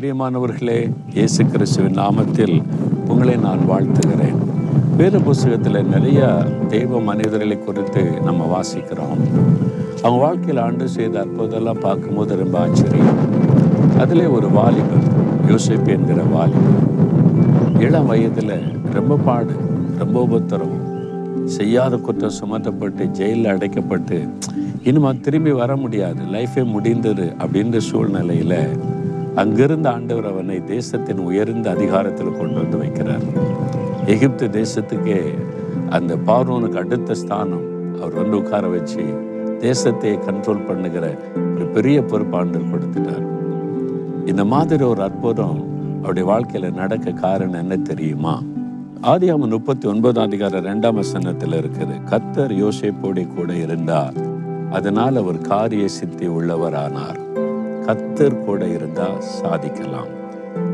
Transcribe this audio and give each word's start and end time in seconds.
பிரியமானவர்களே 0.00 0.92
இயேசு 1.14 1.46
கிறிஸ்துவின் 1.46 1.98
நாமத்தில் 1.98 2.62
உங்களை 3.08 3.36
நான் 3.36 3.58
வாழ்த்துகிறேன். 3.58 4.38
வேறு 4.96 5.20
புஸ்தகத்தில் 5.20 5.84
நிறைய 5.84 6.44
தெய்வ 6.68 7.00
மனிதர்களை 7.00 7.58
குறித்து 7.58 8.10
நம்ம 8.24 8.48
வாசிக்கிறோம். 8.54 9.20
அவங்க 10.02 10.20
வாழ்க்கையில் 10.24 10.62
ஆண்டு 10.62 10.88
செய்த 10.88 11.24
அற்புதெல்லாம் 11.24 11.80
பார்க்கும்போது 11.80 12.36
ரொம்ப 12.36 12.58
ஆச்சரியம். 12.58 13.18
அதிலே 13.98 14.26
ஒரு 14.26 14.50
வாலிபன் 14.50 15.06
யோசிப்பு 15.48 15.86
என்கிற 15.86 16.22
வாலிபன். 16.22 16.80
இளம் 17.80 18.06
வயதில் 18.06 18.56
ரொம்ப 18.92 19.16
பாடு 19.16 19.52
ரொம்ப 19.98 20.22
உபத்திரவம் 20.22 20.82
செய்யாத 21.44 21.96
குற்றம் 21.96 22.36
சுமத்தப்பட்டு 22.40 23.06
ஜெயிலில் 23.10 23.52
அடைக்கப்பட்டு 23.56 24.28
இனிமே 24.82 25.18
திரும்பி 25.20 25.52
வர 25.52 25.76
முடியாது 25.76 26.18
லைஃபே 26.32 26.64
முடிந்தது 26.64 27.32
அப்படின்ற 27.38 27.78
சூழ்நிலையில் 27.78 28.58
அங்கிருந்த 29.42 29.90
ஆண்டவர் 29.90 30.28
அவனை 30.30 30.56
தேசத்தின் 30.64 31.20
உயர்ந்த 31.28 31.70
அதிகாரத்தில் 31.70 32.36
கொண்டு 32.38 32.58
வந்து 32.62 32.76
வைக்கிறார். 32.82 33.24
எகிப்து 34.06 34.46
தேசத்துக்கே 34.58 35.20
அந்த 35.96 36.16
பார்வனுக்கு 36.28 36.80
அடுத்த 36.82 37.14
ஸ்தானம் 37.14 37.64
அவர் 38.00 38.14
வந்து 38.14 38.36
உட்கார 38.36 38.68
வச்சு 38.68 39.04
தேசத்தை 39.58 40.12
கண்ட்ரோல் 40.28 40.66
பண்ணுகிற 40.68 41.04
ஒரு 41.54 41.66
பெரிய 41.76 42.02
பொறுப்பாண்டர் 42.02 42.70
கொடுத்துட்டார். 42.72 43.24
இந்த 44.26 44.44
மாதிரி 44.44 44.84
ஒரு 44.84 45.02
அற்புதம் 45.02 45.58
அவருடைய 46.00 46.26
வாழ்க்கையில 46.32 46.72
நடக்க 46.72 47.16
காரணம் 47.24 47.60
என்ன 47.64 47.76
தெரியுமா? 47.90 48.36
ஆதியாம 49.12 49.48
முப்பத்தி 49.54 49.86
ஒன்பதாம் 49.88 50.28
அதிகாரம் 50.28 50.66
ரெண்டாம் 50.70 50.98
வசனத்தில் 51.00 51.58
இருக்குது 51.60 51.96
கத்தர் 52.10 52.54
யோசேப்போடி 52.62 53.24
கூட 53.34 53.52
இருந்தார் 53.64 54.16
அதனால் 54.70 55.16
அவர் 55.16 55.40
காரிய 55.50 55.88
சித்தி 55.88 56.28
உள்ளவரானார். 56.28 57.20
கத்தர் 57.86 58.44
கூட 58.44 58.66
இருந்தா 58.66 59.20
சாதிக்கலாம். 59.20 60.06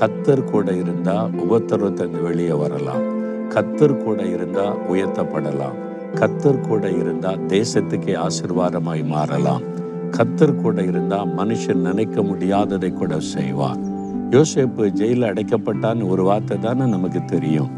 கத்தர் 0.00 0.44
கூட 0.44 0.72
இருந்தா 0.72 1.28
உபத்திரவத்திலிருந்து 1.50 2.22
வெளியே 2.22 2.52
வரலாம். 2.52 3.02
கத்தர் 3.48 3.96
கூட 3.96 4.22
இருந்தா 4.22 4.74
உயர்த்தப்படலாம். 4.92 5.78
கத்தர் 6.14 6.60
கூட 6.60 6.90
இருந்தா 6.90 7.30
தேசத்துக்கே 7.30 8.26
ஆசிர்வாதமாய் 8.26 9.06
மாறலாம். 9.06 9.62
கத்தர் 10.10 10.60
கூட 10.62 10.82
இருந்தா 10.82 11.24
மனுஷன் 11.24 11.86
நினைக்க 11.88 12.22
முடியாததை 12.22 12.92
கூட 12.92 13.20
செய்வார். 13.20 13.76
யோசேப்பு 14.30 14.90
ஜெயிலில் 14.90 15.32
அடைக்கப்பட்டான்னு 15.32 16.08
ஒரு 16.08 16.22
வார்த்தை 16.22 16.58
தானே 16.58 16.84
நமக்கு 16.84 17.24
தெரியும். 17.24 17.70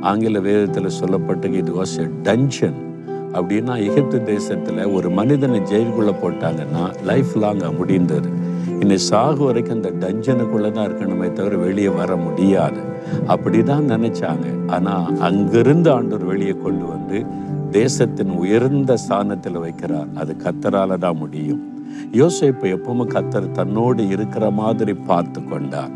ஆங்கில 0.00 0.40
வேதத்தில் 0.40 0.98
சொல்லப்பட்டு 1.00 1.52
இது 1.52 1.72
வாஸ் 1.72 1.98
எ 1.98 2.08
டன்ஷன் 2.22 2.84
அப்படின்னா 3.32 3.86
எகிப்து 3.86 4.22
தேசத்தில் 4.22 4.84
ஒரு 4.84 5.10
மனிதனை 5.10 5.60
ஜெயிலுக்குள்ளே 5.60 6.14
போட்டாங்கன்னா 6.22 7.02
லைஃப் 7.04 7.32
லாங்காக 7.34 7.76
முடிந்தது. 7.76 8.28
இன்னை 8.86 8.96
சாகு 9.10 9.42
வரைக்கும் 9.46 9.76
அந்த 9.76 9.90
டஞ்சனுக்குள்ளே 10.02 10.68
தான் 10.74 10.84
இருக்கணுமே 10.88 11.28
தவிர 11.38 11.54
வெளியே 11.62 11.92
வர 11.96 12.10
முடியாது. 12.16 12.80
அப்படி 13.32 13.58
தான் 13.70 13.88
நினச்சாங்க. 13.92 14.44
ஆனால் 14.74 15.06
அங்கிருந்து 15.28 15.88
ஆண்டவர் 15.94 16.28
வெளியே 16.32 16.54
கொண்டு 16.64 16.84
வந்து 16.92 17.18
தேசத்தின் 17.78 18.32
உயர்ந்த 18.42 18.96
ஸ்தானத்தில் 19.04 19.58
வைக்கிறார். 19.64 20.10
அது 20.20 20.32
கத்தரால 20.44 20.98
தான் 21.04 21.20
முடியும். 21.22 21.62
யோசிப்பு 22.20 22.66
எப்பவுமே 22.76 23.06
கத்தர் 23.14 23.50
தன்னோடு 23.58 24.04
இருக்கிற 24.14 24.44
மாதிரி 24.60 24.94
பார்த்து 25.10 25.42
கொண்டார். 25.44 25.92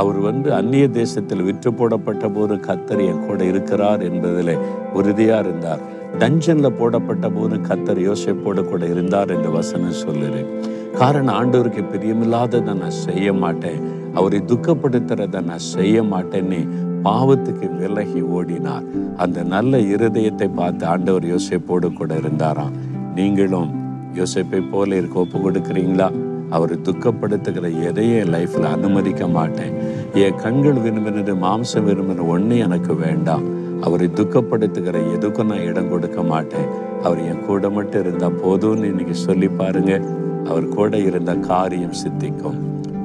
அவர் 0.00 0.20
வந்து 0.28 0.48
அந்நிய 0.60 0.86
தேசத்தில் 1.00 1.46
விற்று 1.48 1.72
போடப்பட்ட 1.80 2.26
போது 2.36 2.56
கத்தர் 2.68 3.02
என் 3.10 3.24
கூட 3.26 3.42
இருக்கிறார் 3.52 4.02
என்பதில் 4.10 4.54
உறுதியாக 5.00 5.42
இருந்தார். 5.46 5.84
டஞ்சன்ல 6.18 6.68
போடப்பட்ட 6.78 7.28
போது 7.28 7.56
கத்தர் 7.56 8.00
யோசிப்போடு 8.00 8.64
கூட 8.64 8.86
இருந்தார் 8.86 9.30
என்று 9.30 9.50
வசனம் 9.50 10.00
சொல்லுது. 10.06 10.46
காரணம் 10.94 11.36
ஆண்டவருக்கு 11.40 11.82
பிரியமில்லாததை 11.92 12.74
நான் 12.74 12.90
செய்ய 12.90 13.32
மாட்டேன். 13.32 13.80
அவரை 14.14 14.42
துக்கப்படுத்துறதை 14.46 15.42
நான் 15.42 15.58
செய்ய 15.58 16.02
மாட்டேன்னு 16.02 16.68
பாவத்துக்கு 17.04 17.76
விலகி 17.76 18.20
ஓடினார். 18.20 18.84
அந்த 19.16 19.42
நல்ல 19.42 19.78
இருதயத்தை 19.78 20.48
பார்த்து 20.54 20.86
ஆண்டவர் 20.86 21.26
யோசிப்போடு 21.26 21.92
கூட 21.92 22.16
இருந்தாராம். 22.16 22.76
நீங்களும் 23.14 23.70
யோசிப்பை 24.14 24.70
போல 24.70 24.96
இருக்க 24.96 25.18
ஒப்பு 25.18 25.50
கொடுக்குறீங்களா 25.50 26.10
அவர் 26.50 26.80
துக்கப்படுத்துகிற 26.80 27.66
எதையே 27.82 28.22
லைஃப்பில் 28.22 28.72
அனுமதிக்க 28.72 29.26
மாட்டேன். 29.26 29.74
என் 30.14 30.34
கண்கள் 30.34 30.74
விரும்பினது 30.74 31.34
மாம்சம் 31.42 31.86
விரும்பின 31.86 32.26
ஒன்று 32.26 32.58
எனக்கு 32.58 32.94
வேண்டாம். 32.96 33.61
அவரை 33.82 34.10
துக்கப்படுத்துகிற 34.14 34.98
எதுக்கும் 35.18 35.44
நான் 35.44 35.60
இடம் 35.60 35.88
கொடுக்க 35.88 36.22
மாட்டேன். 36.22 36.66
அவர் 37.02 37.18
என் 37.18 37.44
கூட 37.46 37.70
மட்டும் 37.70 38.00
இருந்தால் 38.00 38.40
போதும்னு 38.44 38.84
இன்னைக்கு 38.84 39.14
சொல்லி 39.14 39.48
பாருங்க. 39.48 40.00
அவர் 40.44 40.68
கூட 40.68 40.98
இருந்த 40.98 41.34
காரியம் 41.34 41.92
சித்திக்கும். 41.92 42.58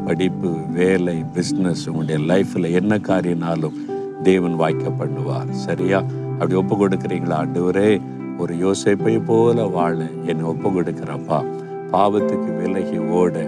படிப்பு 0.05 0.53
வேலை 0.73 1.23
பிஸ்னஸ் 1.33 1.89
உங்களுடைய 1.91 2.33
லைஃப்பில் 2.33 2.71
என்ன 2.71 2.97
காரியனாலும் 2.97 3.73
தேவன் 4.23 4.55
வாய்க்க 4.55 4.89
பண்ணுவார். 4.89 5.49
சரியா? 5.49 6.03
அப்படி 6.33 6.55
ஒப்பு 6.55 6.87
கொடுக்குறீங்களா 6.87 7.45
ஆண்டவரே? 7.45 8.01
ஒரு 8.37 8.55
யோசிப்பை 8.55 9.25
போல 9.25 9.63
வாழ 9.63 9.97
என்னை 10.25 10.45
ஒப்பு 10.45 10.69
கொடுக்குறப்பா. 10.69 11.45
பாவத்துக்கு 11.91 12.57
விலகி 12.57 12.97
ஓட. 12.97 13.39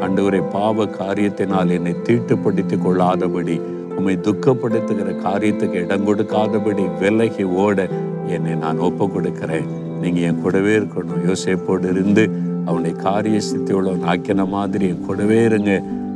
அண்டவரை 0.00 0.50
பாவ 0.50 0.84
காரியத்தினால் 0.84 1.70
என்னை 1.70 1.94
தீட்டுப்படுத்தி 2.02 2.76
கொள்ளாதபடி 2.76 3.60
உம்மை 3.98 4.14
துக்கப்படுத்துகிற 4.26 5.10
காரியத்துக்கு 5.26 5.78
இடம் 5.84 6.06
கொடுக்காதபடி 6.08 6.84
விலகி 7.00 7.44
ஓட 7.64 7.88
என்னை 8.34 8.54
நான் 8.64 8.84
ஒப்பு 8.88 9.04
கொடுக்கிறேன் 9.10 9.68
நீங்க 10.02 10.20
என் 10.28 10.42
கூடவே 10.42 10.72
இருக்கணும். 10.78 11.22
யோசிப்போடு 11.28 11.88
இருந்து 11.88 12.24
அவனை 12.66 12.92
காரிய 13.04 13.38
சித்தியோட 13.48 13.94
ஆக்கின 14.12 14.46
மாதிரி 14.48 14.86
என் 14.88 15.06
கூடவே 15.06 15.38
இருங்க. 15.44 15.72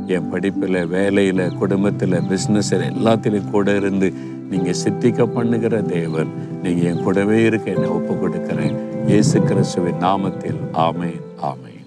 என் 0.07 0.29
படிப்பில் 0.29 0.79
வேலையில் 0.87 1.43
குடும்பத்தில் 1.59 2.17
பிஸ்னஸில் 2.31 2.87
எல்லாத்திலையும் 2.91 3.51
கூட 3.51 3.75
இருந்து 3.75 4.07
நீங்கள் 4.51 4.79
சித்திக்க 4.83 5.27
பண்ணுகிற 5.35 5.75
தேவன் 5.81 6.31
நீங்கள் 6.63 6.89
என் 6.91 7.03
கூடவே 7.03 7.37
இருக்க 7.43 7.71
என்னை 7.71 7.89
ஒப்பு 7.89 8.15
கொடுக்கிறேன் 8.17 8.75
இயேசு 9.11 9.37
கிறிஸ்துவின் 9.41 10.03
நாமத்தில். 10.07 10.59
ஆமேன். 10.87 11.21
ஆமேன். 11.41 11.82